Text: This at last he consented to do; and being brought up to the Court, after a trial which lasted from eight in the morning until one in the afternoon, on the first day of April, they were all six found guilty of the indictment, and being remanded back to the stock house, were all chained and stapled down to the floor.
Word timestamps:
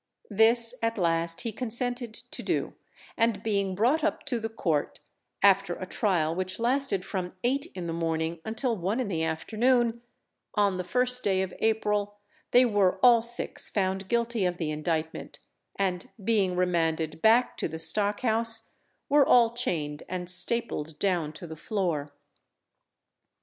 This 0.31 0.73
at 0.81 0.97
last 0.97 1.41
he 1.41 1.51
consented 1.51 2.15
to 2.15 2.41
do; 2.41 2.73
and 3.15 3.43
being 3.43 3.75
brought 3.75 4.03
up 4.03 4.25
to 4.25 4.39
the 4.39 4.49
Court, 4.49 4.99
after 5.43 5.75
a 5.75 5.85
trial 5.85 6.33
which 6.33 6.57
lasted 6.57 7.05
from 7.05 7.33
eight 7.43 7.67
in 7.75 7.85
the 7.85 7.93
morning 7.93 8.39
until 8.43 8.75
one 8.75 8.99
in 8.99 9.09
the 9.09 9.21
afternoon, 9.23 10.01
on 10.55 10.77
the 10.77 10.83
first 10.83 11.23
day 11.23 11.43
of 11.43 11.53
April, 11.59 12.17
they 12.49 12.65
were 12.65 12.97
all 13.03 13.21
six 13.21 13.69
found 13.69 14.07
guilty 14.09 14.43
of 14.43 14.57
the 14.57 14.71
indictment, 14.71 15.37
and 15.75 16.09
being 16.23 16.55
remanded 16.55 17.21
back 17.21 17.55
to 17.57 17.67
the 17.67 17.77
stock 17.77 18.21
house, 18.21 18.71
were 19.07 19.23
all 19.23 19.51
chained 19.51 20.01
and 20.09 20.31
stapled 20.31 20.97
down 20.97 21.31
to 21.31 21.45
the 21.45 21.55
floor. 21.55 22.11